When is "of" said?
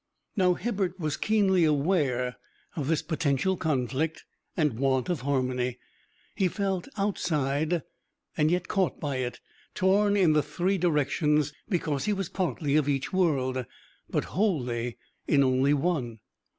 2.75-2.87, 5.09-5.21, 12.77-12.89